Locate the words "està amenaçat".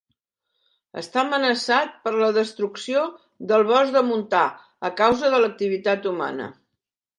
1.01-1.91